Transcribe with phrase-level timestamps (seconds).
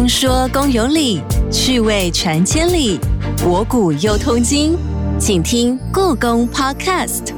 [0.00, 1.20] 公说公有理，
[1.52, 2.98] 趣味传千里，
[3.36, 4.74] 博古又通今，
[5.18, 7.34] 请听故宫 Podcast。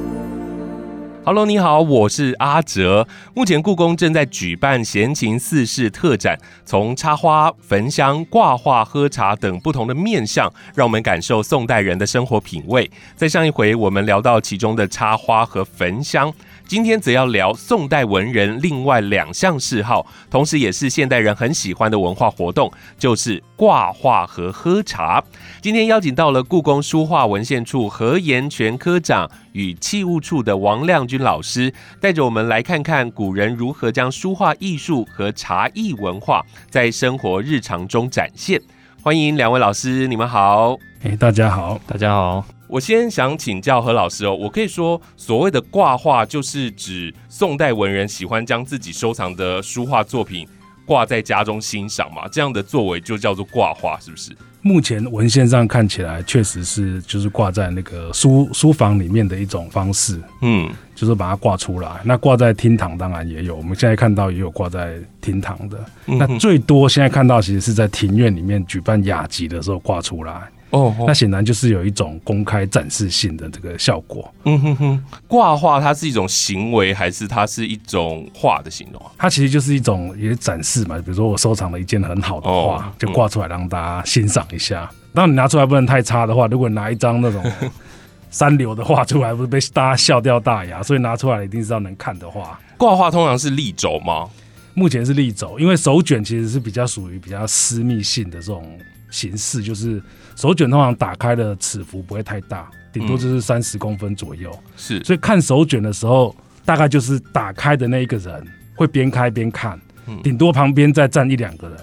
[1.25, 3.05] Hello，你好，我是阿哲。
[3.33, 12.89] 目前故宫正在举办闲情四事特展，从插花、焚香、挂画、喝茶等不同的面向，让我们感受宋代人的生活品味。
[13.17, 16.31] 在上一回，我们聊到其中的插花和焚香。
[16.65, 25.23] 今天则要聊宋代文人另外两项嗜好，同时也是现代人很喜欢的文化活动，就是挂画和喝茶。
[25.61, 38.59] 今天邀请到了故宫书画文献处何延全科长与器物处的王亮君老师，带着我们来看看古人如何将书画艺术和茶艺文化在生活日常中展现。
[39.01, 40.77] 欢迎两位老师，你们好。
[41.03, 42.45] 哎，大家好，大家好。
[42.73, 50.47] 我先想请教何老师哦，我可以说所谓的挂画，就是指宋代文人喜欢将自己收藏的书画作品
[50.83, 52.27] 挂在家中欣赏嘛？
[52.29, 54.31] 这样的作为就叫做挂画，是不是？
[54.63, 60.19] 目前文献上看起来，确实是就是挂在那个书书房里面的一种方式。
[60.41, 62.01] 嗯，就是把它挂出来。
[62.03, 65.77] 那挂在厅堂当然也有，我们现在看到也有挂在厅堂的。
[66.07, 70.49] 那最多现在看到其实是在庭院里面举办雅集的时候挂出来。
[70.73, 74.33] 哦，那显然就是有一种公开展示性的这个效果。
[74.45, 79.11] 嗯哼哼，挂画它是一种行为，还是它是一种画的形容啊？
[79.15, 80.97] 它其实就是一种也展示嘛。
[80.97, 84.89] 比如说我收藏了一件很好的画，就挂出来让大家欣赏一下。
[85.13, 87.43] 当你拿出来不能太差的话，如果拿一张那种
[88.31, 90.81] 三流的画出来，不是被大家笑掉大牙？
[90.81, 92.59] 所以拿出来一定是要能看的画。
[92.77, 94.27] 挂画通常是立轴吗？
[94.73, 98.75] 目前是立轴，因为手卷其实是比较属于比较私密性的这种
[99.11, 100.01] 形式，就是。
[100.35, 104.51] 手卷通常打开的尺幅不会太大，顶多就是三十公分左右。
[104.75, 109.79] 是，所以看手卷的时候，大概就是打开的那一个人会边开边看，
[110.23, 111.77] 顶多旁边再站一两个人。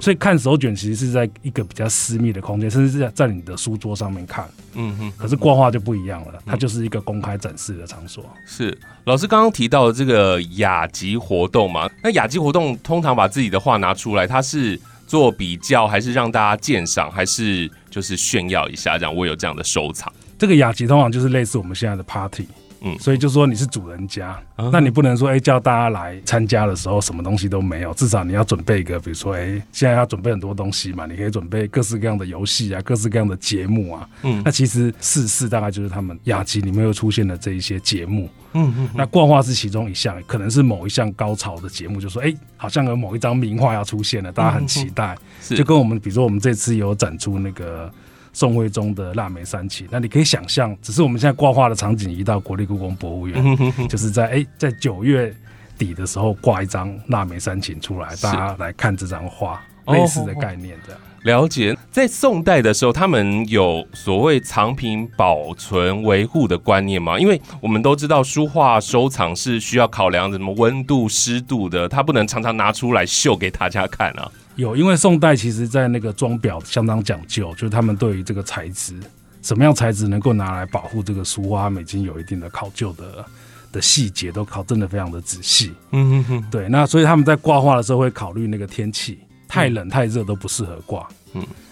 [0.00, 4.48] 所以看手卷其实是在一个比较私密的空间，甚至是在在你的书桌上面看。
[4.74, 5.12] 嗯哼。
[5.16, 8.24] 可是挂画就不一样了，它就是一个公开展示的场所。
[8.46, 11.90] 是，老师刚刚提到的这个雅集活动嘛？
[12.04, 14.80] 那雅集活动通常把自己的画拿出来，它是。
[15.10, 20.12] 做比较还是让大家鉴赏，还是就是炫耀一下，这样我有这样的收藏。
[20.38, 22.46] 这个雅集通常就是类似我们现在的 party。
[22.82, 24.40] 嗯，所以就说你是主人家，
[24.72, 34.08] 那你不能说哎叫大家来参加的时候什么东西都没有，至少你要准备一个，比如说哎现在要准备很多东西嘛，你可以准备各式各样的游戏啊，各式各样的节目啊。
[34.22, 38.28] 嗯，那其实四四大概就是他们雅集里面又出现的这一些节目。
[38.52, 45.16] 嗯嗯，那挂画是其中一项，可能是某一项高潮的节目，就说哎好像有某一张名画要出现了，大家很期待。
[45.40, 47.92] 就跟我们比如说我们这次有展出那个。
[48.32, 55.34] 宋徽宗的腊梅三秦，那你可以想象，只是我们现在挂画的场景移到国立故宫博物院，就是在哎，在九月
[55.76, 61.00] 底的时候挂一张腊梅三秦出来，大家来看这张画，类似的概念这样。
[61.24, 67.18] 了解，在宋代的时候，他们有所谓藏品保存维护的观念吗？
[67.18, 74.32] 因为我们都知道书画收藏是需要考量什么温度、湿度的，它不能常常拿出来秀给大家看啊。
[74.56, 78.94] 有，因为宋代其实在那个装裱相当讲究，就是他们对于这个材质，
[79.42, 83.24] 什么样材质能够拿来保护这个书画，他们已经有一定的考究的
[83.72, 85.72] 的细节，都考证的非常的仔细。
[85.92, 91.08] 嗯哼哼，对，那所以他们在挂画的时候会考虑那个天气，太冷太热都不适合挂。
[91.08, 91.19] 嗯，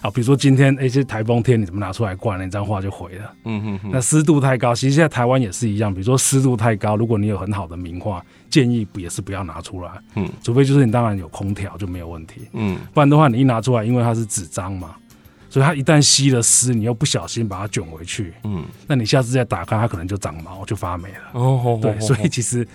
[0.01, 3.33] 好，比如说今天一些台风天，你怎么拿出来挂那张画就毁了。
[3.45, 9.91] 嗯哼哼，那湿度太高，其实现在台湾也是一样，比如说湿度太高，如果你有很好的名画，建议不也是不要拿出来。
[10.15, 12.47] 嗯，除非就是你当然有空调就没有问题。
[12.53, 14.95] 嗯，不然的话你一拿出来，因为它是纸张嘛，
[15.49, 21.39] 所以它一旦吸了湿，你又不小心把它卷回去，嗯，那你下次再打开，它可能就长毛就发霉了。
[21.39, 22.67] 哦，对，所以其实。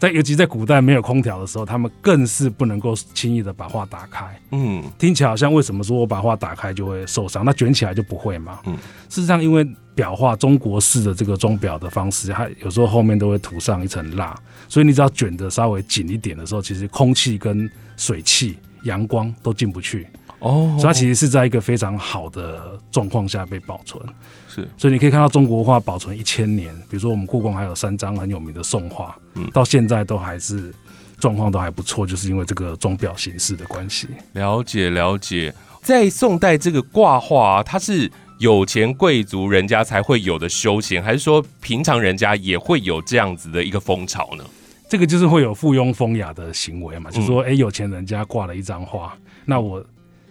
[0.00, 4.24] 在尤其在古代没有空调的时候，他们更是不能够轻易的把画打开。
[4.50, 7.44] 嗯，听起来好像为什么说我把画打开就会受伤？
[7.44, 8.60] 那卷起来就不会嘛？
[8.64, 8.74] 嗯，
[9.10, 9.62] 事实上，因为
[9.94, 14.34] 裱画中国式的这个装裱的方式，它有时候后面都会涂上一层蜡，
[14.70, 20.06] 所以你只要卷的稍微紧一点的时候，其实空气跟水汽、阳光都进不去。
[20.40, 24.02] 哦，所以它其实是在一个非常好的状况下被保存。
[24.48, 30.74] 是，所以你可以看到中国画保存一千年，比如说我们故宫还有三张很有名的宋画，嗯，到现在都还是
[31.18, 34.08] 状况都还不错，就是因为这个钟表形式的关系。
[34.32, 44.44] 了解了解，在宋代这个挂画，它是有钱贵族人家才会有的休闲，还是说平常人家也会有这样子的一个风潮呢？
[44.88, 49.80] 这个就是会有附庸风雅的行为嘛，就是说，哎，有钱人家挂了一张画，那我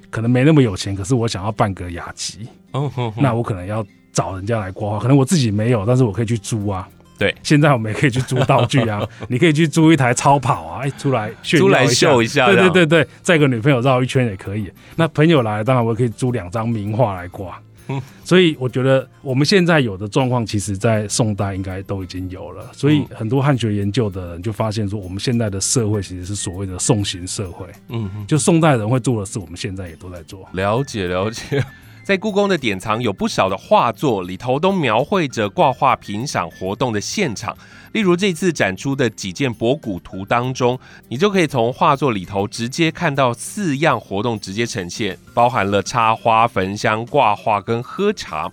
[0.09, 3.85] 可能没那么有钱，可是我想要办个雅集，哦那我可能要。
[4.11, 6.85] 找人家来挂画，可能我自己没有，但是我可以去租啊。
[7.17, 14.69] 对，现在我们也可以去租道具啊， 你可以去租一台超跑啊，哎，出来炫出来耀秀一下对对对对，载个女朋友绕一圈也可以。
[14.95, 17.57] 那朋友来，当然我可以租两张名画来挂。
[17.89, 22.69] 嗯 所以我觉得我们现在有的状况，其实在宋代应该都已经有了。
[22.71, 28.27] 所以很多汉学研究的人就发现说，我们现在的社会其实是所谓的宋型社会，嗯哼。
[28.27, 30.47] 就宋代人会做的事，我们现在也都在做。
[30.53, 31.63] 了解了解，
[32.09, 37.55] 在故宫的典藏有不少的画作，里头都描绘着挂画评赏活动的现场。
[37.91, 48.51] 例如这次展出的几件博古图当中，你就可以从画作里头直接看到四样活动直接呈现，包含了插花、焚香、挂画跟喝茶。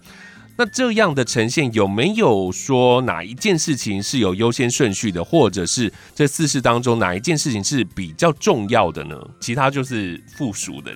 [0.59, 9.19] 那这样的呈现有没有说哪一件事情是有优先顺序的，或者是这四事当中哪一件事情是比较重要的呢？
[9.41, 10.95] 其他就是附属的。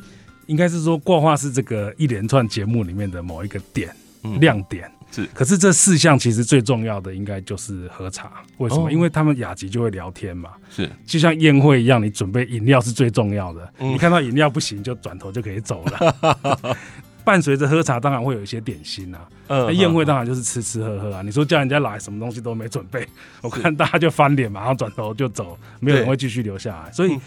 [0.51, 3.89] 应该是说挂画是这个一连串节目里面的某一个点、
[4.25, 4.91] 嗯亮点。
[5.13, 8.31] 是可是这四项其实最重要的应该就是喝茶。
[8.59, 8.87] 为什么？
[8.87, 13.73] 哦因为他们雅集就会聊天嘛，是就像宴会一样，你准备饮料是最重要的。
[13.79, 16.77] 嗯你看到饮料不行，就转头就可以走了。
[17.23, 19.21] 伴随着喝茶，当然会有一些点心啊。
[19.49, 21.23] 嗯那宴会当然就是吃吃喝喝啊。
[21.23, 23.07] 你说叫人家来，什么东西都没准备，
[23.43, 26.93] 我看大家就翻脸，马上转头就走，没有人会继续留下来。
[26.93, 27.21] 所以嗯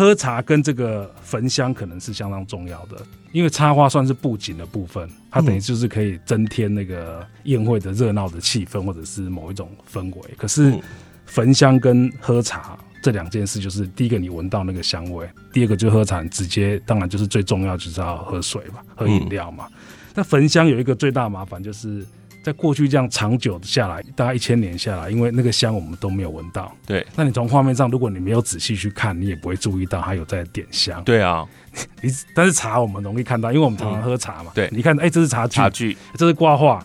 [0.00, 2.96] 喝茶跟这个焚香可能是相当重要的，
[3.32, 10.22] 因为插花算是布景的部分，它等于就是可以增添那个宴会的热闹的气氛，或者是某一种氛围。
[10.38, 10.80] 可是嗯
[11.26, 19.68] 焚香跟喝茶这两件事，就是第一个你闻到那个香味，第二个就是喝茶，直接当然就是最重要就是要喝水嘛，喝饮料嘛。
[20.14, 22.06] 那焚香有一个最大麻烦就是。
[22.42, 26.74] 在过去这样长久下来，大概一千年下来，因为那个香我们都没有闻到。
[26.86, 31.02] 对那你从画面上，如果你没有仔细去看，你也不会注意到它有在点香。
[31.04, 31.46] 对啊，
[32.00, 34.52] 你但是茶我们容易看到，因为我们常常喝茶嘛。
[34.54, 36.84] 对你看，哎、这是茶具，茶具，这是挂画，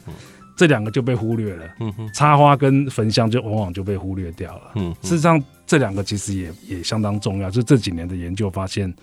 [0.57, 1.65] 这两个就被忽略了。
[1.79, 4.71] 嗯哼，插花跟焚香就往往就被忽略掉了。
[4.75, 7.49] 嗯事实上，这两个其实也也相当重要。
[7.49, 8.93] 就这几年的研究发现，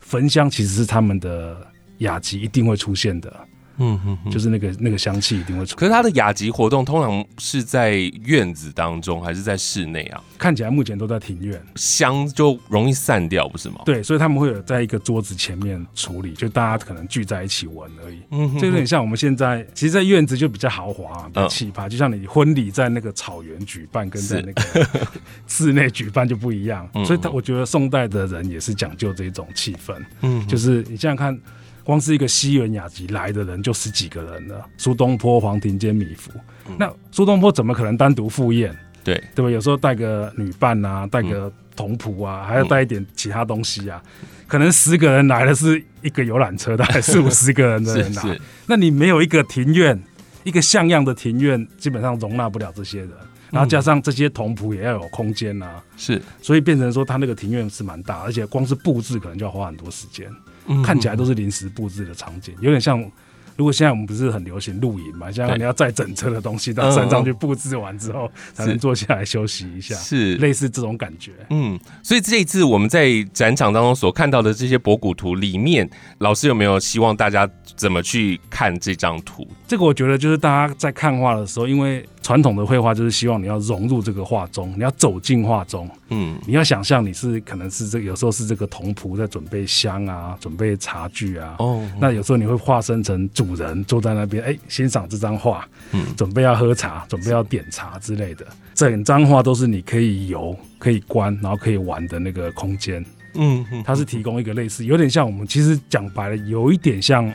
[0.00, 1.56] 焚香其实是他们的
[1.98, 3.34] 雅集一定会出现的，
[3.78, 4.30] 嗯哼哼。
[4.30, 7.92] 就是那个那个香气一定会出可是它的雅集活动通常是在
[8.24, 10.22] 院子当中，还是在室内啊？
[10.38, 13.80] 看起来目前都在庭院，香就容易散掉，不是吗？
[13.84, 18.18] 对，所以他们会有在一个桌子前面处理，就大家可能聚在一起闻而已。
[18.30, 24.88] 嗯哼这有点像我们现在，其实，在院子就比较豪华、比较嗯气派，就像你婚礼在那个草原举办，跟在那个
[25.46, 26.88] 室内举办就不一样。
[26.94, 31.38] 嗯所以他，我觉得宋代的人也是讲究这种气氛，嗯，就是你想想看，
[31.84, 36.30] 光是一个西园雅集来的人就十几个人了，苏东坡、黄庭坚、米芾，
[36.78, 38.76] 那苏东坡怎么可能单独赴宴？
[39.04, 39.50] 对，对吧？
[39.50, 44.00] 有时候带个女伴啊，带个童仆啊，还要带一点其他东西啊。
[44.46, 48.38] 可能十个人来的是一个游览车，大概四五十个人的人来。
[48.66, 50.00] 那你没有一个庭院，
[50.44, 53.10] 一个像样的庭院，基本上容纳不了这些人。
[53.50, 60.30] 然后加上这些童仆也要有空间啊，是，所以变成说他那个庭院是蛮大，而且光是布置可能就要花很多时间。
[60.66, 63.04] 嗯看起来都是临时布置的场景，有点像。
[63.54, 71.32] 如果现在我们不是很流行露营嘛，现在对你要载整车的东西到嗯山上嗯去布置完之后，才能坐下来休息一下，是类似这种感觉。
[71.50, 75.88] 嗯，所以这一次我们在展场当中所看到的这些博古图里面，
[76.18, 79.46] 老师有没有希望大家怎么去看这张图？
[79.68, 91.56] 这个我觉得就是大家在看画的时候，因为传统的绘画就是希望你要融入这个画中，你要走进画中，嗯你要想象你是可能是这个有时候是这个童仆在准备香啊，准备茶具啊。
[91.58, 98.46] 哦，那有时候你会化身成主人，坐在那边，哎，欣赏这张画，嗯准备要喝茶，准备要点茶之类的。
[98.74, 103.04] 整张画都是你可以游、可以观，然后可以玩的那个空间。
[103.34, 107.30] 嗯嗯，它是提供一个类似，有点像我们其实讲白了，有一点像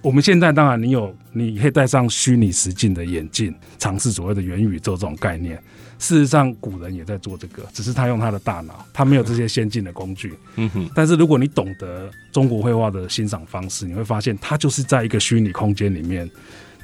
[0.00, 5.60] 我们现在当然你有你可以戴上虚拟实境的眼镜，尝试所谓的元宇宙这种概念。
[5.98, 10.32] 事实上，古人也在做这个，只是他用他的大脑，他没有这些先进的工具。
[10.54, 16.30] 嗯哼，但是如果你懂得中国绘画的欣赏方式，你会发现，它就是在一个虚拟空间里面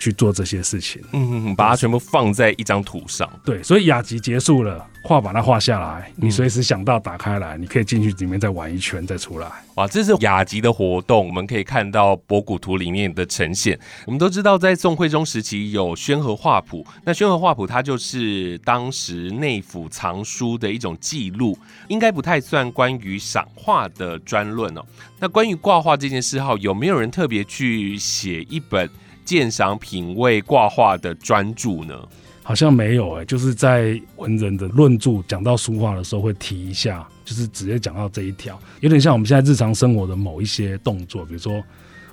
[0.05, 1.01] 去做这些事情。
[1.13, 3.27] 嗯嗯，把它全部放在一张图上。
[3.43, 9.49] 对，所以雅集结束了，画把它画下来，嗯你随时想到打开来，你可以进去里面再玩一圈再出来。
[9.77, 13.79] 哇，这是雅集的活动，我们可以看到博古图里面的呈现。
[14.05, 21.59] 我们都知道，在宋徽宗时期有宣和画谱，那宣和画谱它就是当时内府藏书的一种记录，
[21.89, 24.85] 应该不太算关于赏画的专论哦。
[25.19, 28.89] 那关于挂画这件事号，有没有人特别去写一本
[29.25, 31.95] 鉴赏品味挂画的专注呢？
[32.43, 41.65] 好像没有哎、就是在文人的论著讲到书画的时候会提一下，就是直接讲到这一条，有点像我们现在日常生活的某一些动作，比如说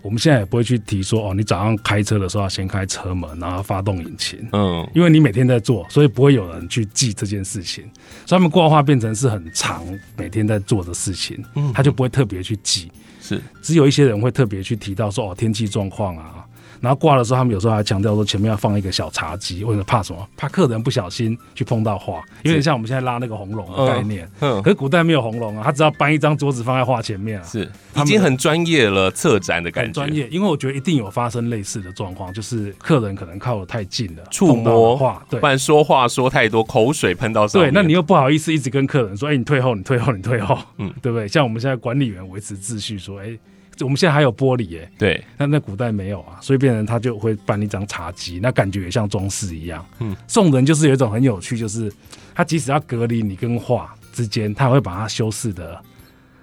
[0.01, 7.84] 我们现在也不会去提说哦，你早上开车的时候要先开车门，然后发动引擎，嗯，因为你每天在做，所以不会有人去记这件事情。
[8.25, 12.89] 所以他们挂画变成是很长，每天在做的事情，嗯他就不会特别去记。
[13.22, 16.48] 是只有一些人会特别去提到说哦天气状况啊，
[16.81, 20.27] 然后挂的时候他们有时候还强调说前面要放一个小茶几，为了怕什么？
[20.35, 24.29] 怕客人不小心去碰到画，有点像我们现在拉那个红龙的概念。
[24.39, 30.27] 嗯可是古代没有红龙啊，他只要搬一张桌子放在画前面啊，是，已经很专业了，策展的感觉，很专业。
[30.29, 35.45] 因为我觉得一定有发生类似的状况，就是客人可能靠得太近了，触摸了画，对不。
[35.45, 41.27] 然说话说太多，口水喷到上对，那你又不好意思一直跟客人说，哎、你退后，你退后，你退后，嗯嗯，对不对？
[41.27, 43.38] 像我们现在管理员维持秩序，说，哎、
[43.83, 49.85] 我们现在还有玻璃、哎，对，那那古代没有啊，所以变成他就会办一张茶几，那感觉也像装饰一样。
[50.00, 51.91] 嗯嗯，宋人就是有一种很有趣，就是
[52.33, 55.81] 他即使要隔离你跟画之间，他还会把它修饰的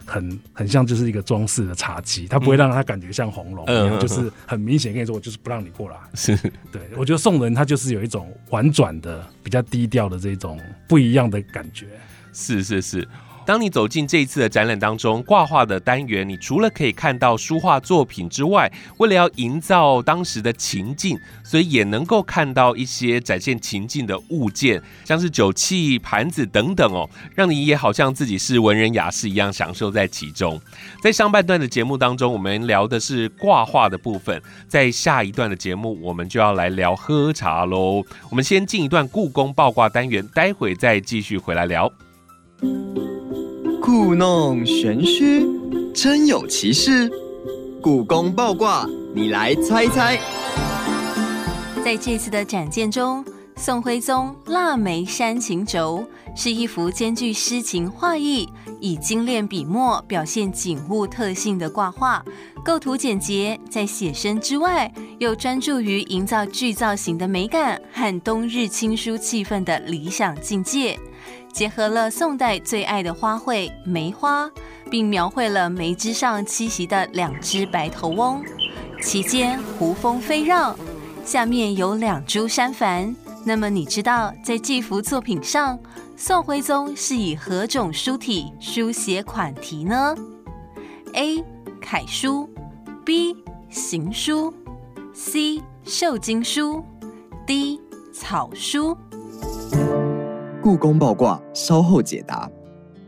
[0.07, 5.97] 很很像就是一个装饰的茶几，他不会让他感觉像红龙一样，就是很明显跟你说，我就是不让你过来。
[6.15, 6.37] 是
[6.73, 11.87] 对我觉得宋人他就是有一种婉转的、比较低调的这种不一样的感觉。
[12.33, 13.07] 是是是。
[13.49, 30.61] 当你走进这一次的展览当中，挂画的单元，你除了可以看到书画作品之外，为了要营造当时的情境，所以也能够看到一些展现情境的物件，像是酒器、盘子等等哦，让你也好像自己是文人雅士一样享受在其中。
[31.03, 38.05] 在上半段的节目当中，我们聊的是挂画的部分，在下一段的节目，我们就要来聊喝茶喽。
[38.29, 41.91] 我们先进一段故宫爆挂单元，待会再继续回来聊。
[43.81, 45.47] 故弄玄虚，
[45.95, 47.11] 真有其事。
[47.81, 50.19] 故宫爆卦，你来猜猜。
[51.85, 53.25] 在这次的展件中，
[53.57, 56.05] 宋徽宗腊梅山情轴
[56.37, 58.49] 是一幅兼具诗情画意，
[58.81, 62.25] 以精炼笔墨表现景物特性的挂画，
[62.65, 70.99] 构图简洁，在写生之外，又专注于营造剧造型的美感和冬日清疏气氛的理想境界。
[71.53, 74.51] 结合了宋代最爱的花卉梅花，
[74.91, 78.45] 并描绘了梅枝上栖息的两只白头翁，
[79.03, 80.77] 其间胡蜂飞绕，
[81.25, 83.15] 下面有两株山矾。
[83.45, 85.79] 那么你知道在这幅作品上，
[86.17, 90.15] 宋徽宗是以何种书体书写款题呢
[91.15, 91.43] ？A.
[91.81, 92.49] 楷书
[93.05, 93.35] ，B.
[93.71, 94.53] 行书
[95.15, 95.63] ，C.
[95.85, 96.85] 瘦金书
[97.47, 97.81] ，D.
[98.13, 98.97] 草书。
[100.69, 102.47] 故宫爆卦，稍后解答。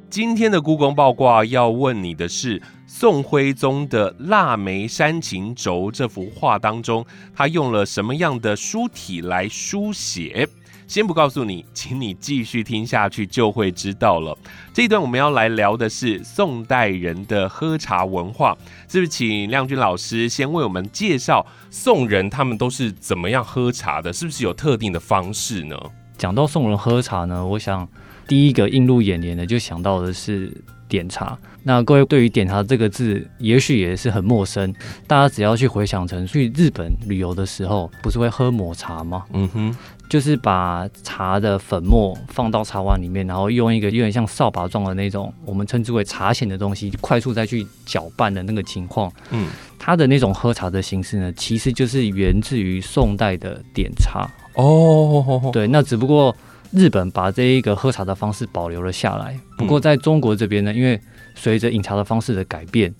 [0.08, 10.48] 今天的故宫爆卦要问你的是宋徽宗的《腊梅山情轴》这幅画当中，他用了什么样的书体来书写？
[10.88, 14.34] 先不告诉你，请你继续听下去就会知道了。
[14.72, 18.56] 这一段我们要来聊的是宋代人的喝茶文化，
[18.88, 19.08] 是不是？
[19.08, 24.10] 请亮君老师先为我们介绍宋人他们都是怎么样喝茶的？
[24.10, 25.76] 是不是有特定的方式呢？
[26.20, 27.88] 讲到送人喝茶呢，我想
[28.28, 30.52] 第一个映入眼帘的就想到的是
[30.86, 31.36] 点茶。
[31.62, 34.70] 那各位对于点茶这个字，也许也是很陌生。
[35.06, 39.24] 大家只要去回想成去日本旅游的时候，不是会喝抹茶吗？
[39.32, 39.74] 嗯哼，
[40.10, 49.10] 就是把茶的粉末放到茶碗里面，然后用一个有点像扫把状的那种，我们称之为茶筅的东西，快速再去搅拌的那个情况。
[49.30, 49.48] 嗯，
[49.78, 54.28] 它的那种喝茶的形式呢，其实就是源自于宋代的点茶。
[54.60, 56.34] 哦，对，那只不过
[56.72, 59.38] 日本把这一个喝茶的方式保留了下来。
[59.56, 61.00] 不过在中国这边呢，因为
[61.34, 62.94] 随着饮茶的方式的改变，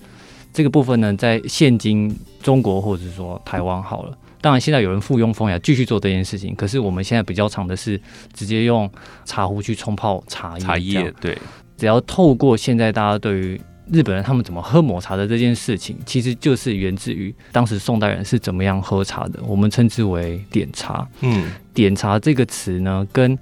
[0.53, 4.17] 这个部分呢，在现今中国或者是说台湾好了。
[4.43, 8.01] 当然，现在有人附庸风雅继续做这件事情，可是我们现在比较常的是
[8.33, 8.91] 直接用
[9.27, 10.65] 茶壶去冲泡茶叶。
[10.65, 11.37] 茶叶对，
[11.77, 13.61] 只要透过现在大家对于
[13.93, 21.07] 日本人他们怎么喝抹茶的这件事情，其实就是源自于当时宋代人是怎么样喝茶的，我们称之为点茶。
[21.21, 23.37] 嗯，点茶这个词呢，跟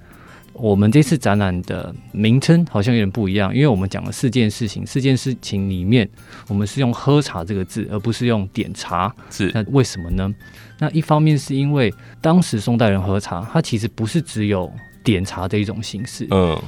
[0.55, 6.09] 我们这次展览的名称好像有点不一样，因为我们讲了四件事情，四件事情里面，
[6.49, 9.15] 我们是用喝茶这个字，而不是用点茶。
[9.31, 10.35] 是那为什么呢？
[10.79, 14.73] 那一方面是因为当时宋代人喝茶，它其实不是只有
[15.05, 16.27] 点茶这一种形式。
[16.31, 16.59] 嗯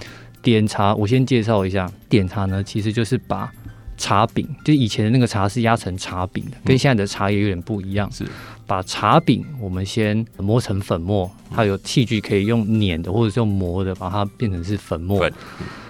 [0.42, 3.52] 点茶，我先介绍一下，点茶呢，其实就是把
[4.00, 8.10] 茶饼，就以前的那个茶是压成茶饼的，跟现在的茶叶有点不一样。
[8.10, 8.26] 是。
[8.66, 15.18] 把茶饼我们先磨成粉末，它有器具可以用碾的或者是用磨的，把它变成是粉末。
[15.20, 15.32] 粉。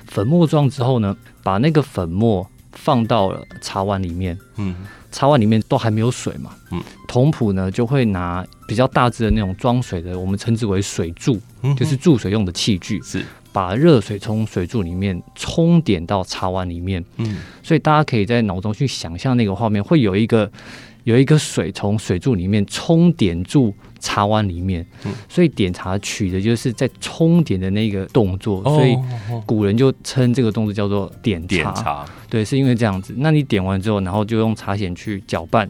[0.07, 4.75] 粉末状之后呢，把那个粉末放到了茶碗里面，嗯。
[5.13, 17.39] 茶碗里面都还没有水嘛，嗯，童仆呢就会拿比较大只的那种装水的，我们称之为水柱，嗯就是注水用的器具，是把热水从水柱里面冲点到茶碗里面，嗯。
[17.63, 20.51] 所以大家可以在脑中去想象那个画面，会有一个
[21.05, 25.13] 有一个水从水柱里面冲点住茶碗里面，嗯。
[25.29, 28.95] 所以点茶取的就是在冲点的那个动作，所以
[29.31, 33.15] 哦古人就称这个动作叫做点点茶，对，是因为这样子。
[33.19, 35.69] 那你点完之后，然后就用茶筅去搅拌，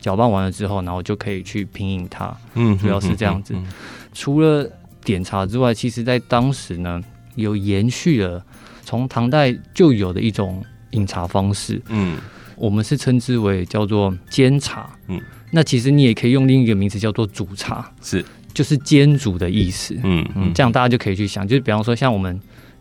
[0.00, 2.36] 搅拌完了之后，然后就可以去品饮它。
[2.54, 3.72] 嗯主要是这样子嗯嗯。
[4.12, 4.68] 除了
[5.04, 7.02] 点茶之外，其实在当时呢，
[7.34, 8.44] 有延续了
[8.84, 12.18] 从唐代就有的一种饮茶方式，嗯。
[12.54, 14.88] 我们是称之为叫做煎茶。
[15.08, 15.20] 嗯，
[15.50, 18.24] 那其实你也可以用另一个名词叫做煮茶，是，
[18.54, 19.98] 就是煎煮的意思。
[20.04, 22.38] 嗯嗯，这样大家就可以去想，就是比方说像我们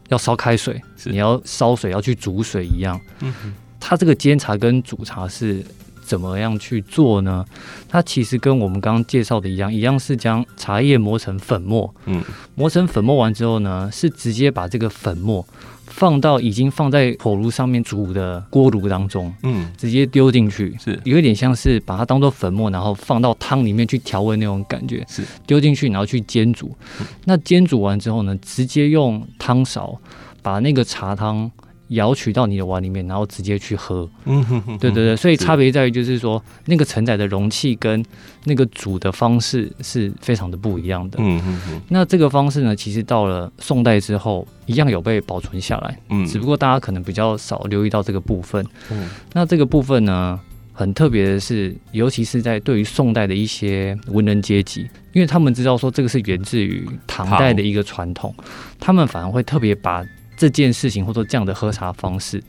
[0.10, 3.00] 要烧开水，你要烧水要去煮水一样。
[3.22, 3.34] 嗯
[3.80, 5.66] 它这个煎茶跟煮茶是
[6.12, 7.46] 怎么样去做呢？
[7.88, 12.22] 它其实跟我们刚刚介绍的一样，一样是将茶叶磨成粉末，嗯。
[12.54, 15.48] 磨成粉末完之后呢，是直接把这个粉末
[15.86, 19.72] 放到已经放在火炉上面煮的锅炉当中，嗯。
[19.78, 21.00] 直接丢进去，是。
[21.06, 25.24] 有一点像是把它当做粉末，然后放到汤里面去调味那种感觉，是。
[25.48, 26.76] 丢进去，然后去煎煮。
[27.24, 29.98] 那煎煮完之后呢，直接用汤勺
[30.42, 31.50] 把那个茶汤
[31.92, 34.10] 舀取到你的碗里面，然后直接去喝。
[34.26, 38.04] 嗯哼哼对对对，所以差别在于就是说，那个承载的容器跟
[38.46, 41.18] 那个煮的方式是非常的不一样的。
[41.22, 48.66] 嗯哼哼那这个方式呢，其实到了宋代之后，一样有被保存下来，嗯只不过大家可能比较少留意到这个部分。
[48.90, 50.40] 嗯那这个部分呢，
[50.72, 58.34] 很特别的是，尤其是在对于宋代的一些文人阶级，因为他们知道说这个是源自于唐代的一个传统，
[58.80, 60.06] 他们反而会特别把
[60.42, 62.44] 这件事情或者说这样的喝茶方式，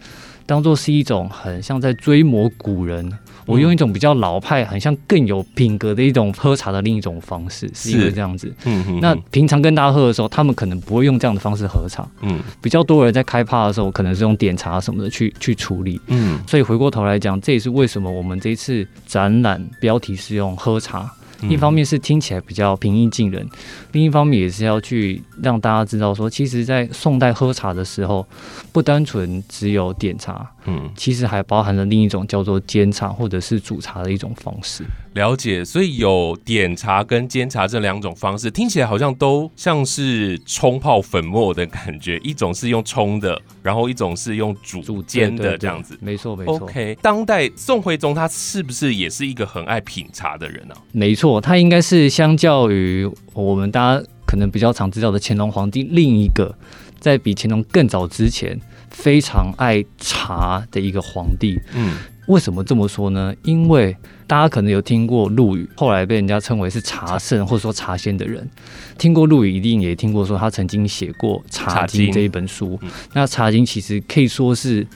[0.47, 3.13] 当做是一种很像在追摹古人。
[3.45, 8.51] 我用一种比较老派、很像更有品格的一种喝茶的另一种方式，是因为这样子。
[8.65, 16.01] 嗯哼那平常跟大家喝的时候，他们可能不会用这样的方式喝茶，嗯比较多人在开趴的时候，可能是用点茶什么的去去处理。
[16.07, 21.01] 嗯所以回过头来讲，这也是为什么我们这一次展览标题是用喝茶。
[21.01, 23.45] 嗯一方面是听起来比较平易近人，
[23.93, 28.27] 另一方面也是要去让大家知道说，其实，在宋代喝茶的时候，
[28.73, 34.85] 不单纯只有点茶，嗯其实还包含了另一种叫做煎茶或者是煮茶的一种方式。
[35.15, 45.99] 了解，所以有点茶跟煎茶这两种方式，听起来好像都像是冲泡粉末的感觉，一种是用冲的，然后一种是用煮煮煎的这样子。
[46.01, 46.55] 没错没错。
[46.61, 56.55] OK，当代宋徽宗他是不是也是一个很爱品茶的人呢、没错，他应该是相较于我们大家可能比较常知道的乾隆皇帝，另一个
[56.99, 58.59] 在比乾隆更早之前
[58.91, 61.61] 非常爱茶的一个皇帝。
[61.75, 63.35] 嗯为什么这么说呢？
[63.43, 63.95] 因为
[64.29, 68.49] 大家可能有听过陆羽，后来被人家称为是茶圣或者说茶仙的人。
[68.97, 72.79] 听过陆羽，一定也听过说他曾经写过《茶茶经经》这一本书。
[72.83, 74.87] 嗯那《茶经》其实可以说是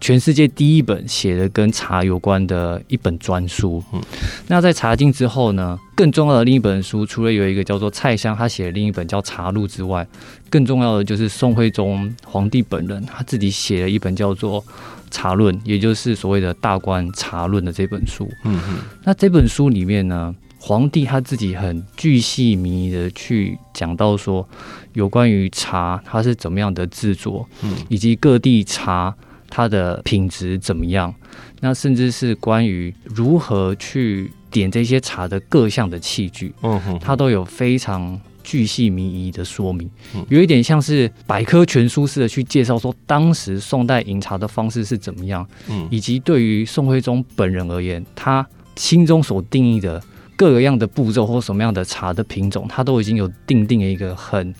[0.00, 3.82] 全世界第一本写的跟茶有关的一本专书。
[3.92, 4.00] 嗯
[4.46, 10.06] 那在《茶经》之后呢，更重要的另一本书，除了有一个叫做蔡襄他写的另一本叫《茶录》之外，
[10.48, 14.62] 更重要的就是宋徽宗皇帝本人他自己写了一本叫做
[15.10, 18.26] 《茶论》，也就是所谓的大观茶论的这本书。
[18.44, 24.48] 嗯嗯那这本书里面呢，皇帝他自己很巨细靡遗的去讲到说，
[24.94, 29.14] 有关于茶它是怎么样的制作，嗯以及各地茶
[29.48, 31.14] 它的品质怎么样，
[31.60, 45.86] 那甚至是关于如何去点这些茶的各项的器具，嗯哼，它都有非常巨细靡遗的说明嗯，有一点像是百科全书似的去介绍说当时宋代饮茶的方式是怎么样，嗯。
[45.90, 50.02] 以及对于宋徽宗本人而言，他心中所定义的
[50.36, 54.54] 各个样的步骤或什么样的茶的品种，他都已经有定定了一个很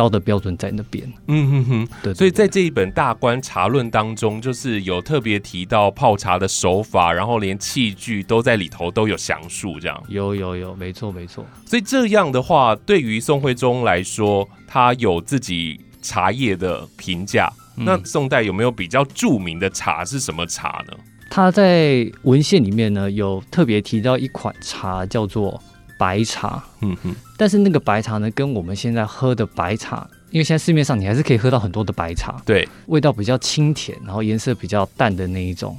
[0.00, 1.12] 高的标准在那边。
[1.26, 1.88] 嗯哼哼。
[2.02, 10.02] 对，所以在这一本《大观茶论》当中，就是有特别提到泡茶的手法，然后连器具都在里头都有详述，这样。
[10.08, 11.44] 有有有，没错没错。
[11.66, 17.52] 所以这样的话，对于宋徽宗来说，他有自己茶叶的评价。
[17.76, 20.94] 嗯那宋代有没有比较著名的茶是什么茶呢？
[21.30, 25.62] 他在文献里面呢有特别提到一款茶叫做
[26.00, 35.76] 白茶，嗯哼，但是那个白茶呢跟我们现在喝的白茶，因为现在市面上你还是可以喝到很多的白茶，对，味道比较清甜，然后颜色比较淡的那一种。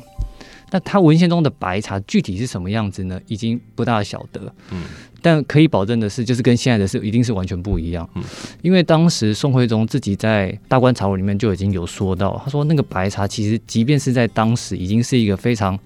[0.73, 3.19] 那它文献中的白茶具体是什么样子呢？
[3.27, 4.53] 已经不大晓得。
[4.71, 4.83] 嗯
[5.23, 8.07] 但可以保证的是，就是跟现在的是一定是完全不一样。
[8.15, 8.23] 嗯
[8.61, 15.77] 因为当时宋徽宗自己在《大观茶录》里面就已经有说到，他说那个白茶其实即便是在当时，已经是一个非常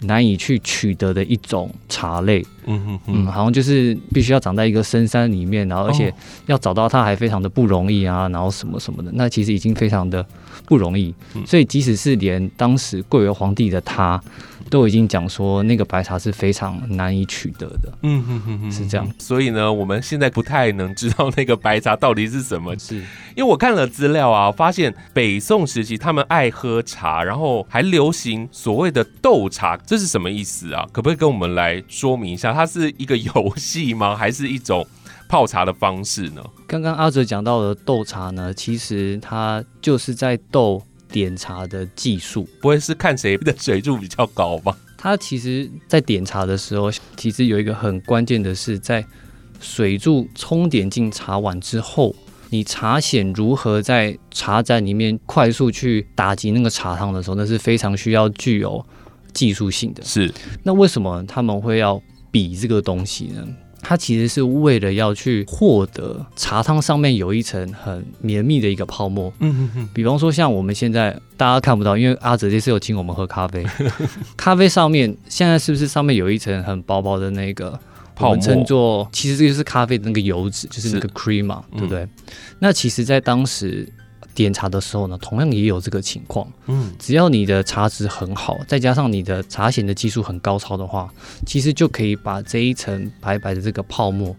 [0.00, 2.44] 难以去取得的一种茶类。
[2.66, 6.14] 嗯哼嗯，哼，好像就是必须要长在一个深山里面，然后而且哦
[6.46, 10.24] 要找到它还非常的不容易啊，然后什么什么的，那其实已经非常的
[10.66, 11.14] 不容易。
[11.34, 14.20] 嗯所以即使是连当时贵为皇帝的他，
[14.70, 17.92] 都已经讲说那个白茶是非常难以取得的。
[18.02, 19.06] 嗯哼哼哼，是这样。
[19.18, 22.96] 所以呢，我们现在不太能知道那个白茶到底是什么，是，
[23.34, 30.86] 因为我看了资料啊，发现北宋时期他们爱喝茶，然后还流行所谓的斗茶，这是什么意思啊？
[30.92, 32.53] 可不可以跟我们来说明一下？
[32.54, 34.16] 它是一个游戏吗？
[34.16, 34.86] 还是一种
[35.28, 36.42] 泡茶的方式呢？
[36.66, 42.48] 刚刚阿哲讲到的斗茶呢，其实它就是在斗点茶的技术。
[42.60, 44.76] 不会是看谁的水柱比较高吧？
[44.96, 49.04] 它其实，在点茶的时候，其实有一个很关键的是，在
[49.60, 52.14] 水柱冲点进茶碗之后，
[52.48, 58.82] 你茶筅如何在茶盏里面快速去打击那个茶汤的时候，那是非常需要具有
[59.34, 60.02] 技术性的。
[60.02, 62.00] 是，那为什么他们会要
[62.34, 63.46] 比这个东西呢？
[63.80, 69.32] 它其实是为了要去获得茶汤上面有一层很绵密的一个泡沫，
[69.92, 73.64] 比方说，像我们现在大家看不到，因为阿哲这次有请我们喝咖啡，
[74.36, 77.78] 咖啡上面现在是不是上面有一层很薄薄的那个
[78.16, 82.08] 泡沫我们称作，其实这就是咖啡的那个油脂，就是那是个 cream 嘛，嗯对不对？
[82.58, 83.86] 那其实，在当时
[84.34, 86.46] 点茶的时候呢，同样也有这个情况。
[86.66, 91.12] 嗯，只要你的茶质很好，再加上你的茶筅的技术很高超的话，
[91.46, 94.34] 其实就可以把这一层白白的这个泡沫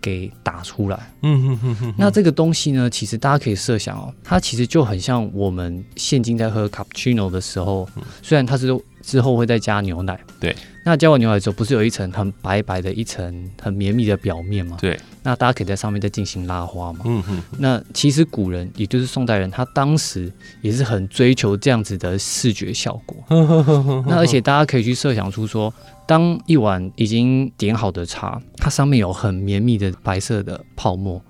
[0.00, 1.12] 给打出来。
[1.22, 7.88] 嗯哼哼哼，那这个东西呢，其实大家可以设想哦，它其实就很像我们现今在喝 cappuccino 的时候，
[8.22, 8.68] 虽然它是
[9.10, 14.76] 之后会再加牛奶，对，那加完牛奶之后，不是有一层很白白的一层很绵密的表面吗？
[14.80, 17.00] 对，那大家可以在上面再进行拉花嘛。
[17.06, 23.16] 嗯哼，那其实古人，也就是宋代人，他当时也是很追求这样子的视觉效果。
[24.06, 25.74] 那而且大家可以去设想出说，
[26.06, 31.20] 当一碗已经点好的茶，它上面有很绵密的白色的泡沫，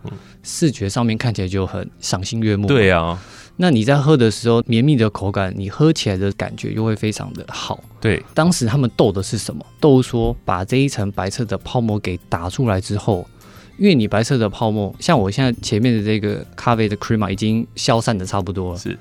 [0.43, 2.69] 视觉上面看起来就很赏心悦目。
[2.69, 3.19] 对啊，
[3.63, 7.79] 那你在喝的时候，绵密的口感，你喝起来的感觉又会非常的好。
[8.01, 9.63] 对，当时他们斗的是什么？
[9.79, 13.29] 斗说把这一层白色的泡沫给打出来之后，
[13.77, 18.79] 因为你白色的泡沫，像我现在前面的这个咖啡的 crema 已经消散的差不多了。
[18.79, 18.99] 是，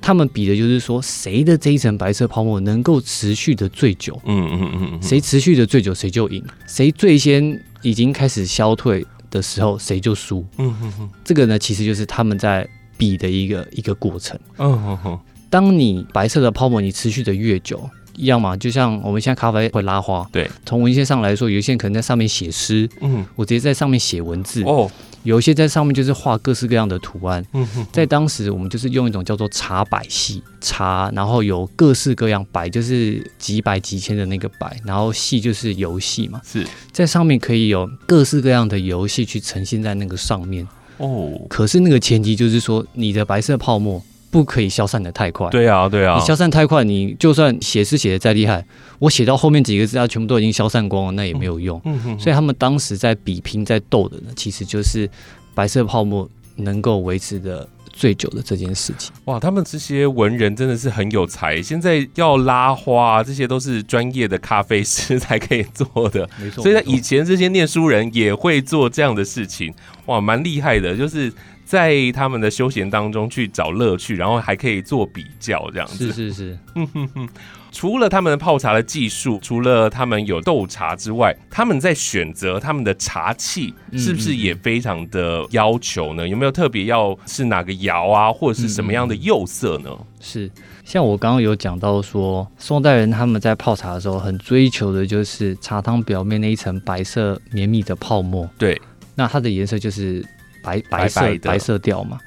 [0.00, 10.44] 他们比的就是说谁的这一层白色泡沫能够持续的最久，嗯嗯嗯嗯，谁持续的最久谁就赢，谁最先已经开始消退的时候谁就输。
[10.58, 12.68] 嗯哼哼，这个呢，其实就是他们在
[13.00, 14.38] 比的一个一个过程。
[14.58, 24.90] 嗯哼哼，当你白色的泡沫你持续的越久，一样嘛，就像我们现在咖啡会拉花，对，从文献上来说，有一些人可能在上面写诗，嗯，我直接在上面写文字，哦，
[25.22, 27.42] 有一些在上面就是画各式各样的图案。
[27.54, 40.66] 嗯哼，在当时，我们就是用一种叫做茶百戏，茶，然后有各式各样百，就是几百几千的那个百，然后戏就是游戏嘛，是，在上面可以有各式各样的游戏去呈现在那个上面。
[41.00, 45.48] 哦，可是那个前提就是说，你的白色泡沫不可以消散的太快。
[45.48, 48.64] 对啊，对啊你，消散太快，你就算写诗写的再厉害，
[48.98, 51.80] 我写到后面几个字，它全部都已经消散光了，那也没有用。
[51.84, 55.08] 嗯嗯，所以他们当时在比拼、在斗的呢，其实就是
[55.54, 59.12] 白色泡沫能够维持的最久的这件事情。
[59.26, 66.28] 哇，他们这些文人真的是很有才，现在要拉花，这些都是专业的咖啡师才可以做的。
[66.40, 69.74] 没错所以在以前这些念书人也会做这样的事情，
[70.06, 71.32] 哇，蛮厉害的，就是
[71.64, 76.12] 在他们的休闲当中去找乐趣，然后还可以做比较这样子。
[76.12, 76.58] 是是是，
[77.70, 86.26] 除了他们的泡茶的技术，除了他们有斗茶之外，他们在选择他们的茶器嗯是不是也非常的要求呢？
[86.26, 89.90] 有没有特别要是哪个窑啊，或者是什么样的釉色呢？
[90.20, 90.50] 是。
[90.82, 98.48] 像我刚刚有讲到说，宋代人他们在泡茶的时候，很追求的就是茶汤表面那一层白色绵密的泡沫。
[98.58, 98.80] 对，
[99.14, 100.20] 那它的颜色就是
[100.64, 102.18] 白白色白白的白色调嘛。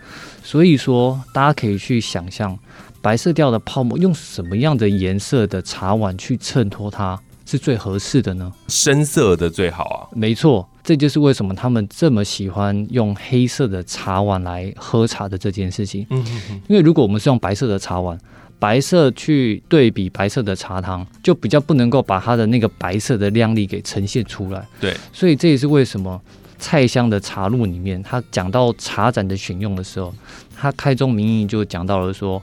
[0.42, 2.58] 所以说，大家可以去想象，
[3.04, 8.50] 白色调的泡沫用什么样的颜色的茶碗去衬托它是最合适的呢？
[8.70, 10.08] 深色的最好啊。
[10.16, 16.08] 没错，这就是为什么他们这么喜欢用黑色的茶碗来喝茶的这件事情。
[16.12, 18.18] 嗯嗯嗯，因为如果我们是用白色的茶碗，
[18.58, 24.66] 白色去对比白色的茶汤，就比较不能够把它的那个白色的亮丽给呈现出来。
[24.80, 26.22] 对，所以这也是为什么
[26.58, 30.14] 蔡襄的茶录里面，他讲到茶盏的选用的时候，
[30.56, 32.42] 他开宗明义就讲到了说。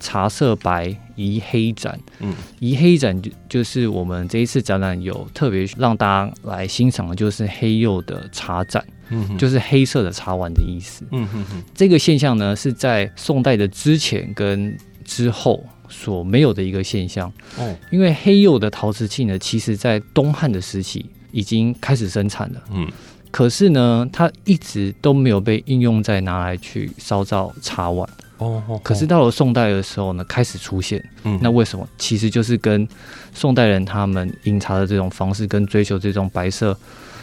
[0.00, 11.04] 茶色白移黑展，嗯，宜黑展就就是我们这一次展览有特别让大家来欣赏的，就是黑釉的茶盏，嗯，就是黑色的茶碗的意思。
[11.12, 17.30] 嗯哼哼，这个现象呢，是在宋代的之前跟之后所没有的一个现象。
[17.58, 22.90] 哦，因为黑釉的陶瓷器呢，其实在东汉的时期已经开始生产了，嗯。
[23.30, 28.08] 可是呢，它一直都没有被应用在拿来去烧造茶碗。
[28.40, 31.02] 哦哦，可是到了宋代的时候呢，开始出现。
[31.24, 31.88] 嗯那为什么？
[31.98, 32.86] 其实就是跟
[33.32, 36.76] 宋代人他们饮茶的这种方式，跟追求这种白色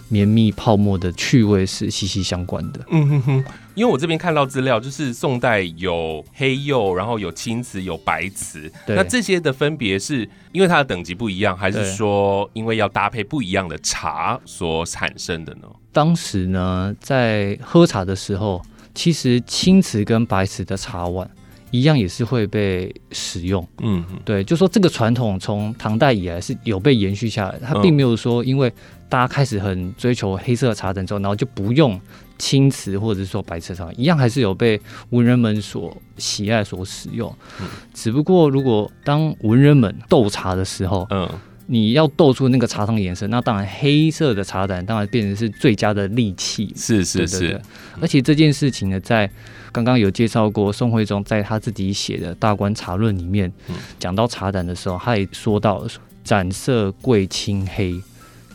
[0.10, 2.80] 绵密泡沫的趣味是息息相关的。
[2.92, 8.72] 嗯哼哼，因为我这边看到资料，就是宋代有黑釉，然后有青瓷，有白瓷。
[8.86, 15.68] 对那这些的分别是因为它的等级不一样，还是说因为要搭配不一样的茶所产生的呢？
[15.92, 18.62] 当时呢，在喝茶的时候，
[18.98, 21.30] 其实青瓷跟白瓷的茶碗
[21.70, 23.66] 一样也是会被使用。
[23.82, 28.74] 嗯哼对，就说这个传统从唐代以来是有被延续下来，它嗯并没有说因为
[29.08, 32.00] 大家开始很追求黑色的茶盏之后，然后就不用
[32.40, 34.82] 青瓷或者是说白瓷茶碗，一样还是有被
[35.12, 37.32] 文人们所喜爱所使用。
[37.62, 41.30] 嗯只不过如果当文人们斗茶的时候，嗯
[41.68, 46.74] 你要斗出那个茶汤的颜色，那当然黑色的茶盏当然变成是最佳的利器。
[46.76, 47.62] 是是是对对对，
[48.02, 49.30] 而且这件事情呢，在
[49.72, 53.76] 刚刚有介绍过，宋徽宗在他自己写的《大观茶论》里面嗯。
[54.00, 55.90] 讲到茶盏的时候，他也说到了
[56.24, 58.02] 盏色贵青黑，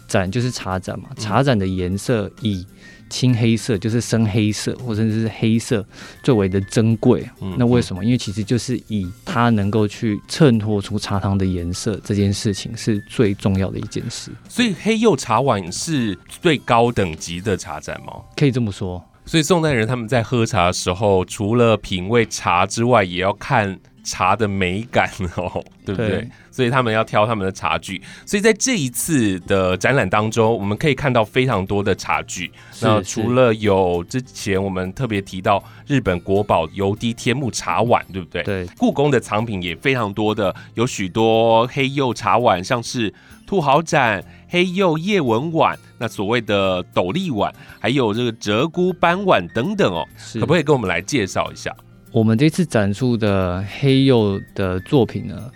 [0.09, 2.67] 盏就是茶盏嘛，茶盏的颜色以
[3.13, 5.87] 青黑色，就是深黑色或甚至是黑色
[6.23, 7.29] 最为的珍贵。
[7.43, 8.03] 嗯那为什么？
[8.03, 18.15] 因为其实就是以它能够去衬托出茶汤的颜色这件事情是最重要的一件事，所以黑釉茶碗是最高等级的茶盏吗？
[18.35, 19.05] 可以这么说。
[19.25, 26.09] 所以宋代人他们在喝茶的时候，除了品味茶之外，也要看茶的美感哦，对不对？
[26.09, 28.03] 对所以他们要挑他们的茶具。
[28.27, 32.53] 所以在这一次的展览当中，我们可以看到非常多的茶具。
[32.81, 38.43] 那除了有之前我们特别提到日本国宝油滴天目茶碗，对不对？
[38.43, 43.13] 对故宫的藏品也非常多的，有许多黑釉茶碗，像是
[43.47, 51.75] 兔毫盏、黑釉叶纹碗，那所谓的斗笠碗，还有这个鹧鸪斑碗等等哦，是可不可以跟我们来介绍一下？
[52.13, 55.51] 我们这次展出的黑釉的作品呢，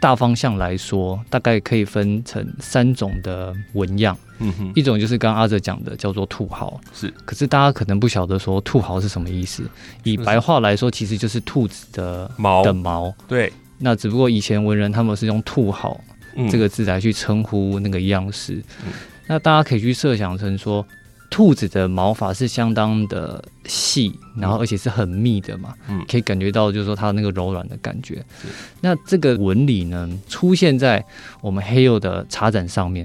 [0.00, 4.16] 大方向来说，大概可以分成三种的纹样。
[4.38, 6.78] 嗯哼，一种就是刚刚阿哲讲的，叫做兔毫。
[6.92, 9.62] 是，可是大家可能不晓得说兔毫是什么意思。
[10.02, 13.14] 以白话来说，其实就是兔子的毛的毛。
[13.26, 15.98] 对，那只不过以前文人他们是用兔毫
[16.34, 18.54] 嗯这个字来去称呼那个样式。
[18.84, 18.92] 嗯
[19.26, 20.86] 那大家可以去设想成说，
[21.34, 28.24] 兔子的毛发是相当的细，然后而且是很密的嘛，嗯可以感觉到就是说它那个柔软的感觉。
[28.80, 31.04] 那这个纹理呢，出现在
[31.40, 33.04] 我们黑釉的茶盏上面，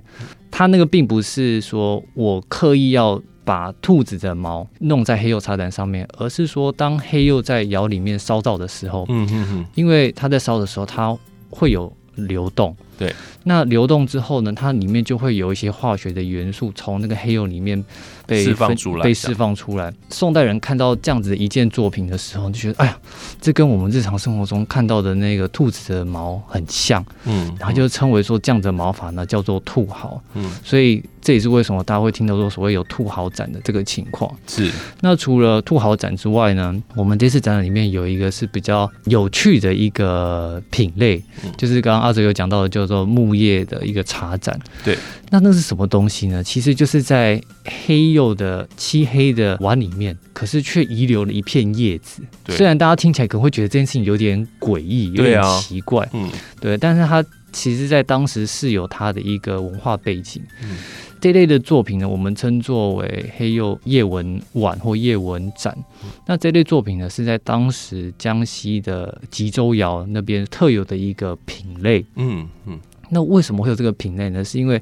[0.51, 3.19] 它那个并不是说我刻意要。
[3.45, 11.17] 把兔子的毛弄在黑釉茶盏上面，而是说，当黑釉在窑里面烧造的时候，嗯哼哼，因为它在烧的时候，它
[11.49, 12.77] 会有流动。
[12.99, 17.83] 对，那流动之后呢，它里面就会有一些化学的元素从那个黑釉里面
[18.27, 19.91] 被释放出来被释放出来。
[20.09, 22.99] 宋代人看到这样子的一件作品的时候，就觉得，哎呀，
[23.39, 30.21] 这跟我们日常生活中看到的那个兔子的毛很像，嗯，然后就称为说这样子的毛法呢叫做兔毫。
[30.35, 34.29] 嗯所以这也是为什么大家会听到说所谓有兔毫展的这个情况。
[34.47, 34.69] 是，
[35.01, 44.59] 那除了兔毫展之外呢，我们这次展览里面有一个是比较有趣的一个品类，嗯就是刚刚阿哲有讲到的叫做木叶的一个茶盏。
[44.83, 44.97] 对，
[45.29, 46.43] 那那是什么东西呢？
[46.43, 47.41] 其实就是在
[47.85, 52.21] 黑釉的漆黑的碗里面，可是却遗留了一片叶子。
[52.43, 60.41] 对虽然大家听起来可能会觉得这件事情有点诡异，有点奇怪，嗯对，但是它其实在当时是有它的一个文化背景。
[60.63, 60.77] 嗯
[61.21, 65.77] 这类的作品呢，我们称作为黑釉叶纹碗或叶纹盏。
[66.25, 72.05] 那这类作品呢，是在当时江西的吉州窑那边特有的一个品类。
[72.15, 72.79] 嗯嗯
[73.09, 74.43] 那为什么会有这个品类呢？
[74.43, 74.81] 是因为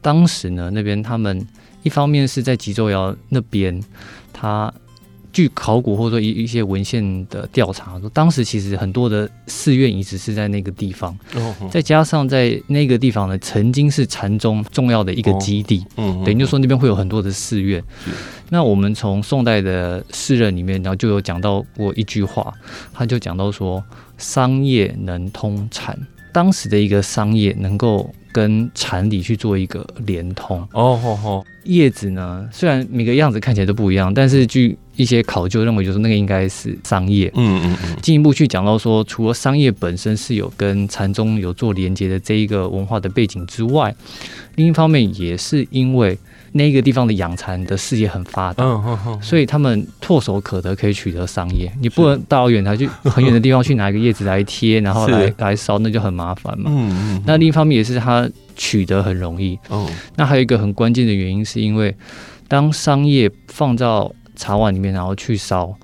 [0.00, 1.46] 当时呢，那边他们
[1.82, 3.82] 一方面是在吉州窑那边，
[4.32, 4.72] 他
[5.34, 17.82] 据考古或者说一一些文献的调查说，当时其实很多的寺院遗址是在那个地方，哦，再加上在那个地方呢，曾经是禅宗重要的一个基地，嗯等于就说那边会有很多的寺院。
[18.48, 22.54] 那我们从宋代的诗人里面，然后就有讲到过一句话，
[22.92, 23.82] 他就讲到说，
[24.16, 25.98] 商业能通禅，
[26.32, 30.58] 当时的一个商业能够跟禅理去做一个连通。
[30.72, 37.30] 哦吼吼，叶子呢，虽然每个样子看起来都不一样，但是据一些考究认为，就是那个应该是桑叶。
[37.36, 43.94] 嗯嗯嗯，进一步去讲到说，除了商业本身是有跟禅宗有做连接的这一个文化的背景之外，
[44.56, 46.18] 另一方面也是因为
[46.56, 48.62] 那个地方的养蚕的事业很发达。
[48.64, 51.70] 嗯嗯嗯，所以他们唾手可得，可以取得商业。
[51.80, 56.70] 你不能到远台去很远的地方去拿一个叶子来贴，然后来来烧，那就很麻烦嘛。
[56.72, 59.58] 嗯嗯，那另一方面也是它取得很容易。
[59.68, 61.92] 哦，那还有一个很关键的原因，是因为
[62.46, 65.76] 当商业放到茶碗里面，然后去烧，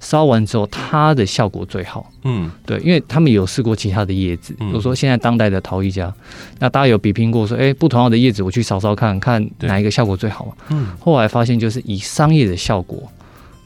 [0.00, 2.10] 烧完之后，它的效果最好。
[2.22, 4.68] 嗯，对，因为他们有试过其他的叶子，嗯。
[4.68, 6.12] 比如说现在当代的陶艺家，
[6.58, 10.52] 那大家有比拼过说，哎，不同样的叶子我去烧烧看看哪一个效果最好嘛。
[10.68, 13.02] 嗯，后来发现就是以商业的效果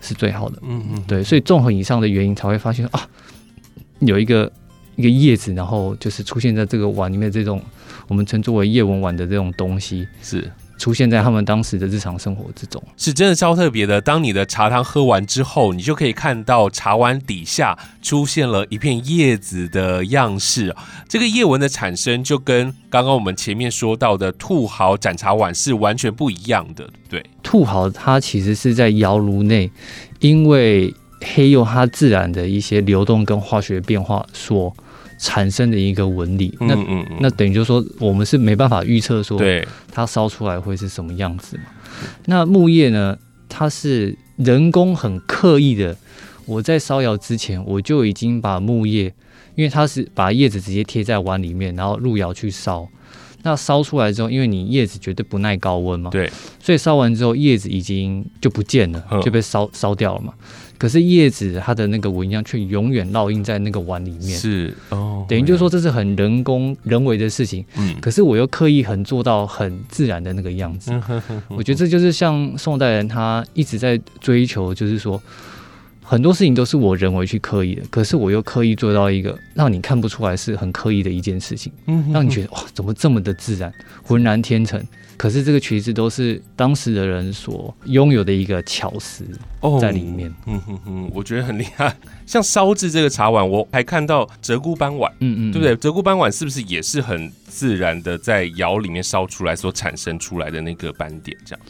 [0.01, 0.59] 是最好的。
[0.63, 3.07] 嗯嗯，对，所以综合以上的原因，才会发现啊，
[4.01, 4.51] 有一个
[4.97, 7.61] 一个叶子，然后就是出现在这个碗里面这种
[8.09, 10.51] 我们称作为叶纹碗的这种东西，是
[10.83, 12.83] 出现在他们当时的日常生活之中。
[12.97, 14.01] 是真的超特别的。
[14.01, 20.75] 当你的茶汤喝完之后，你就可以看到茶碗底下出现了一片叶子的样式。
[21.09, 27.31] 这个叶纹的产生就跟刚刚我们前面说到的兔毫斩茶碗是完全不一样的，对不对？
[27.45, 29.71] 兔毫它其实是在窑炉内，
[30.19, 34.75] 因为黑釉它自然的一些流动跟化学变化所
[35.23, 36.53] 产生的一个纹理。
[36.59, 36.75] 那
[37.21, 39.41] 那等于就是说，我们是没办法预测说，
[39.93, 41.63] 它烧出来会是什么样子嘛。
[42.27, 43.17] 那木叶呢，
[43.49, 45.97] 它是人工很刻意的，
[46.45, 49.05] 我在烧窑之前，我就已经把木叶，
[49.55, 52.89] 因为它是把叶子直接贴在碗里面，然后入窑去烧。
[53.43, 60.33] 那烧出来之后，因为你叶子绝对不耐高温嘛，对，所以烧完之后叶子已经就不见了嗯，就被烧烧掉了嘛。
[60.79, 67.65] 可是叶子它的那个纹样却永远烙印在那个碗里面，是哦，等于就是说这是很人工人为的事情。
[67.77, 70.93] 嗯，可是我又刻意很做到很自然的那个样子，
[71.49, 75.23] 我觉得这就是像宋代人他一直在追求，就是说
[76.03, 84.85] 很多事情都是我人为去刻意的，可是我又刻意做到一个让你看不出来是很刻意的一件事情，嗯让你觉得哇怎么这么的自然，浑然天成。
[85.17, 89.25] 可是这个其实都是当时的人所拥有的一个巧思
[89.61, 90.35] 哦在里面。
[90.47, 91.97] 嗯哼哼，我觉得很厉害。
[92.27, 95.77] 像烧制这个茶碗，我还看到鹧鸪斑碗，嗯嗯，对不对？
[95.77, 101.37] 鹧鸪斑碗是不是也是很自然的在窑里面烧出来所产生出来的那个斑点？
[101.45, 101.65] 这样，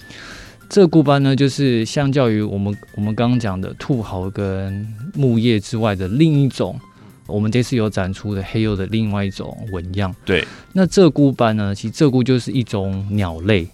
[0.72, 6.80] 这固斑呢，就是相较于我们我们刚刚讲的兔毫跟木叶之外的另一种，
[7.26, 10.14] 我们这次有展出的黑釉的另外一种纹样。
[10.24, 13.68] 对，那鹧鸪斑呢，其实鹧鸪就是一种鸟类。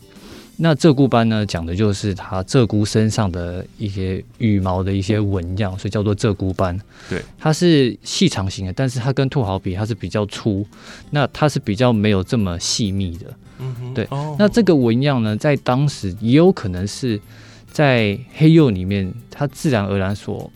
[0.61, 6.77] 那鹧鸪斑呢，讲的就是它鹧鸪身上的一些羽毛的一些纹样，所以叫做鹧鸪斑。
[7.09, 10.67] 对，它是细长型的，但是它跟兔毫比，它是比较粗，
[11.11, 13.27] 那它是比较没有这么细密的。
[13.61, 17.21] 嗯哼对哦那这个纹样呢，在当时也有可能是
[17.71, 20.51] 在黑釉里面，它自然而然所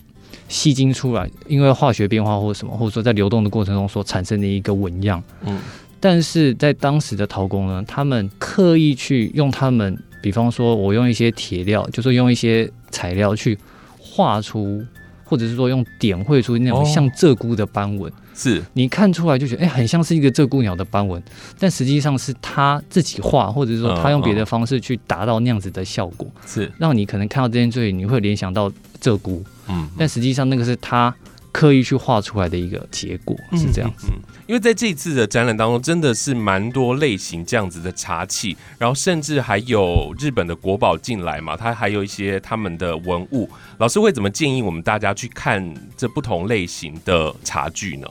[0.49, 5.23] 吸睛出来，因为化学变化或什么，或者说在流动的过程中所产生的一个纹样。
[5.45, 5.59] 嗯
[6.03, 13.57] 但是在当时的陶工呢，他们刻意去用他们，比方说我用一些铁料，就是用一些材料去
[13.97, 14.83] 画出，
[15.23, 16.83] 或者是说用点绘出那种哦。
[16.83, 18.11] 像鹧鸪的斑纹。
[18.35, 18.61] 是。
[18.73, 21.23] 你看出来就觉得，哎、很像是一个鹧鸪鸟的斑纹，
[21.57, 28.69] 但实际上是他自己画，或者是说他用别的方式去达到那样子的效果，是，让你可能看到这件作品，你会联想到
[29.01, 31.15] 鹧鸪，嗯，但实际上那个是他
[31.53, 34.07] 刻意去画出来的一个结果，是这样子。
[34.09, 43.47] 嗯，因为在这一次的展览当中，真的是蛮多类型这样子的茶器，然后甚至还有日本的国宝进来嘛，它还有一些他们的文物。
[43.77, 48.07] 老师会怎么建议我们大家去看这不同类型的茶具呢？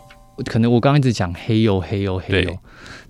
[0.46, 2.59] 可能我刚刚一直讲黑釉、黑釉、黑釉，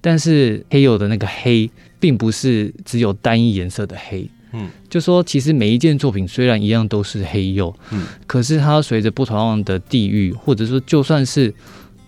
[0.01, 4.29] 但是黑釉的那个黑，并不是只有单一颜色的黑。
[4.53, 11.53] 嗯，就说其实每一件作品虽然一样都是黑釉，嗯，可是它随着不同样的地域，或者说就算是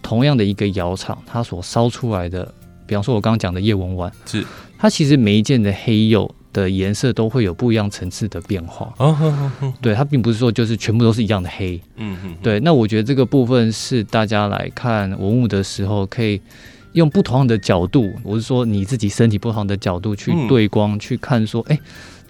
[0.02, 2.52] 同样的一个窑厂，它所烧出来的，
[2.86, 4.44] 比方说我刚刚讲的叶文碗，是。
[4.76, 8.92] 它其实每一件的黑釉的颜色都会有不一样层次的变化。
[8.98, 11.80] 哦，对，它并不是说就是全部都是一样的黑。
[11.96, 16.38] 嗯嗯，对，那我觉得这个部分是大家来看文物的时候，可以
[16.92, 20.46] 用不同的角度，我是说你自己身体不同的角度去嗯。
[20.48, 21.78] 对光，去看说，哎、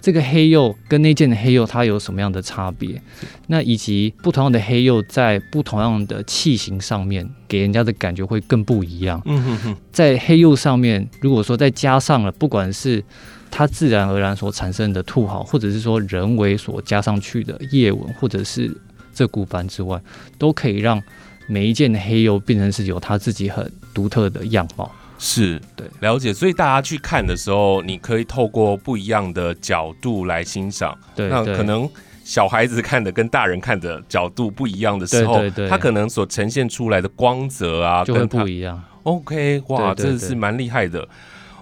[0.05, 3.01] 这个黑釉跟那件的黑釉它有什么样的差别？
[3.47, 9.19] 那以及不同样的黑釉在不同样的器型上面，给人家的感觉会更不一样。
[9.25, 13.03] 嗯哼哼，在黑釉上面，如果说再加上了，不管是
[13.49, 18.71] 它自然而然所产生的兔毫，或者是说人为所加上去的叶纹，或者是
[19.11, 19.99] 这骨斑之外，
[20.37, 21.01] 都可以让
[21.47, 24.91] 每一件的黑釉变成是有它自己很独特的样貌。
[25.17, 26.33] 是对了解。
[26.33, 30.97] 所以大家去看的时候，你可以透过不一样的角度来欣赏。
[31.15, 31.89] 对对那可能
[32.23, 38.81] 小孩子看的跟大人看的角度不一样的时候，对对对它可能所呈现出来的光泽啊，就会跟不一样。
[39.03, 41.07] OK，哇，对对真的是蛮厉害的。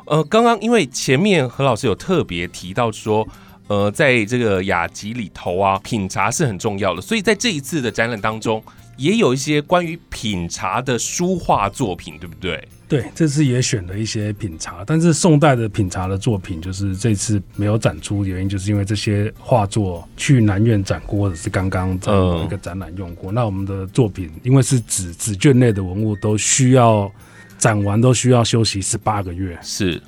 [0.06, 3.28] 呃，刚刚因为前面何老师有特别提到说，
[3.68, 8.64] 呃，在这个雅集里头啊，品茶是很重要的，所以在这一次的展览当中，
[8.98, 12.68] 也有一些关于品茶的书画作品，对不对？
[12.88, 23.32] 对，这次也选了一些品茶，但是宋代的品茶的作品，就是这次没有展出，原因就是因为这些画作去南院展过，或者是刚刚在某一个展览用过。
[23.32, 27.12] 那我们的作品，因为是纸纸卷类的文物，都需要
[27.58, 29.58] 展完都需要休息十八个月。
[29.64, 30.00] 是。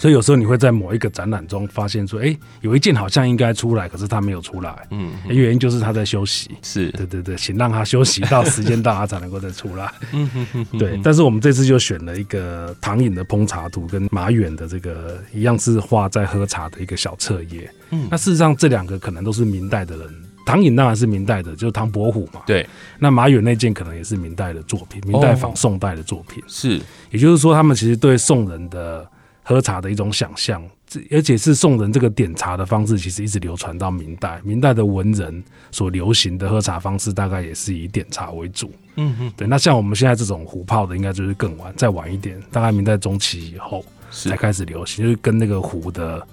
[0.00, 4.74] 所以有时候你会在某一个展览中发现说，哎，有一件好像应该出来，可是他没有出来。
[4.92, 6.50] 嗯，原因就是他在休息。
[6.62, 9.92] 是，对对对，请让他休息到时间到，他才能够再出来。
[10.14, 10.78] 嗯哼哼。
[10.78, 17.70] 对，但是我们这次就选了一个唐寅的烹茶图，跟马远的这个一样是画在喝茶的一个小册页。
[17.90, 20.08] 嗯，那事实上这两个可能都是明代的人，
[20.46, 22.40] 唐寅当然是明代的，就是唐伯虎嘛。
[22.46, 22.66] 对。
[22.98, 26.42] 那马远那件可能也是明代的作品，明代仿宋代的作品。
[26.46, 26.80] 是，
[27.10, 29.06] 也就是说，他们其实对宋人的。
[29.42, 34.40] 喝茶的一种想象，这而且是宋人这个点茶的方式，其实一直流传到明代。
[34.44, 38.72] 明代的文人所流行的喝茶方式，大概也是以点茶为主。
[38.96, 39.48] 嗯嗯，对。
[39.48, 46.24] 那像我们现在这种壶泡的，应该就是更晚，再晚一点，大概明代中期以后才开始流行，就是跟那个壶的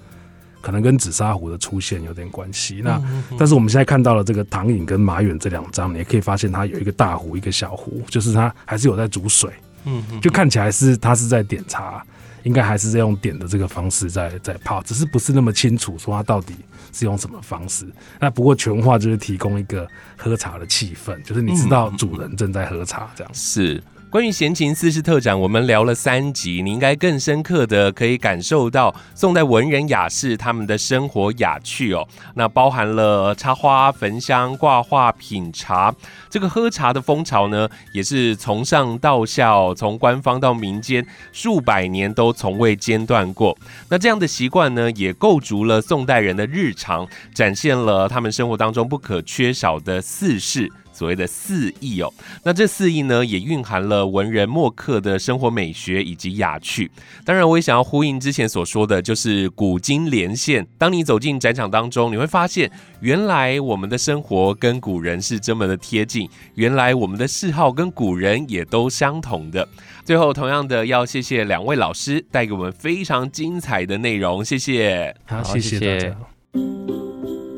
[0.60, 2.80] 可能跟紫砂壶的出现有点关系。
[2.84, 3.02] 那
[3.38, 9.50] 但是我们现在看到了这个唐寅跟马远这两张，你也可以发现它有一个大壶，一个小壶，就是它还是有在煮水。
[9.84, 12.04] 嗯嗯，就看起来是它是在点茶。
[12.48, 16.54] 应该还是在用点的这个方式在在泡，只是不是那么清楚说它到底
[16.94, 17.86] 是用什么方式。
[18.18, 19.86] 那不过全话就是提供一个
[20.16, 23.30] 喝茶的气氛，就是你知道主人正在喝茶这样。
[23.34, 23.82] 是。
[24.10, 32.08] 关于闲情四世特展，我们聊了三集，你应该更深刻的可以感受到宋代文人雅士他们的生活雅趣哦。
[32.34, 35.94] 那包含了插花、焚香、挂画、品茶，
[36.30, 43.54] 这个喝茶的风潮呢，也是从上到下，从官方到民间，数百年都从未间断过。
[43.90, 50.72] 那这样的习惯呢，也构筑了宋代人的日常，展现了他们生活当中不可缺少的四事。
[50.98, 56.90] 所谓的四艺哦，那这四艺呢，也蕴含了文人墨客的生活美学以及雅趣。
[57.24, 60.66] 当然，我也想要呼应之前所说的，就是古今连线。
[60.76, 62.68] 当你走进展场当中，你会发现，
[63.00, 69.68] 原来我们的生活跟古人是这么的贴近，原来我们的嗜好跟古人也都相同的。
[70.04, 75.14] 最后，同样的要谢谢两位老师带给我们非常精彩的内容，谢谢。
[75.26, 76.16] 好，谢谢大家。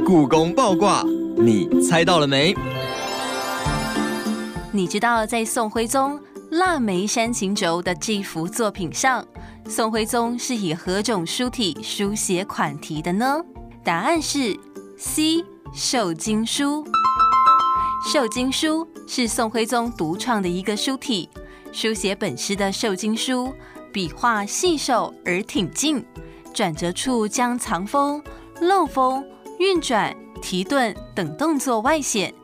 [0.05, 1.05] 故宫爆卦，
[1.39, 2.53] 你猜到了没？
[4.73, 6.17] 你知道，在宋徽宗
[6.51, 9.27] 《腊梅山行轴》的这幅作品上，
[9.67, 13.41] 宋徽宗是以何种书体书写款题的呢？
[13.83, 14.57] 答案是
[14.97, 15.45] C。
[15.73, 16.85] 瘦经书。
[18.05, 21.29] 瘦金书是宋徽宗独创的一个书体，
[21.73, 23.53] 书写本诗的瘦金书，
[23.93, 26.05] 笔画细瘦而挺进，
[26.53, 28.21] 转折处将藏锋、
[28.61, 29.25] 漏锋、
[29.61, 30.13] 运转、
[30.43, 32.35] 提顿等动作外显。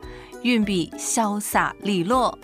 [0.43, 2.37] 运笔潇洒利落，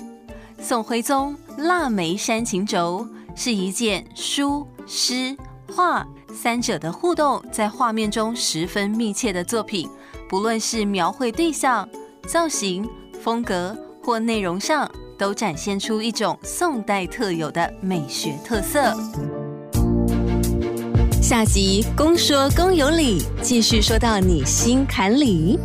[0.62, 3.08] 宋徽宗《腊梅山行轴》
[3.39, 5.36] 是一件书、诗、
[5.74, 9.88] 画三者的互动在画面中十分密切的作品。
[10.28, 11.88] 不论是描绘对象、
[12.28, 12.89] 造型、
[13.22, 18.96] 风格或内容上，都展现出一种宋代特有的美学特色。
[21.22, 25.60] 下集公说公有理，继续说到你心坎里。